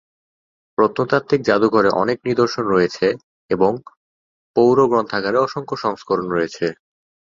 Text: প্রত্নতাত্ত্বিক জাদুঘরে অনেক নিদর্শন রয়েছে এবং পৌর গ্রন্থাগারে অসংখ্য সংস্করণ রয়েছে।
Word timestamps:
প্রত্নতাত্ত্বিক 0.77 1.41
জাদুঘরে 1.43 1.89
অনেক 1.93 2.17
নিদর্শন 2.27 2.65
রয়েছে 2.67 3.07
এবং 3.49 3.71
পৌর 4.55 4.77
গ্রন্থাগারে 4.87 5.37
অসংখ্য 5.37 5.75
সংস্করণ 5.77 6.27
রয়েছে। 6.29 6.65